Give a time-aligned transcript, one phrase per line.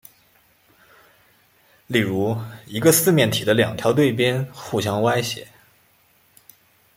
[1.85, 5.47] 例如一个四面体的两条对边互相歪斜。